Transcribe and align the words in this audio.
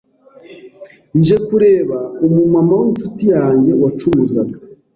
nje 1.17 1.35
kureba 1.45 1.97
umumama 2.25 2.73
w’inshuti 2.81 3.23
yanjye 3.35 3.71
wacuruzaga 3.81 4.55